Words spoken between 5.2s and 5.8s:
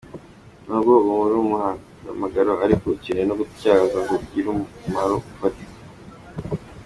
ufatika.